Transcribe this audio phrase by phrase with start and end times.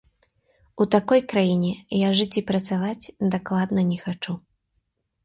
[0.85, 4.33] У такой краіне я жыць і працаваць дакладна не хачу.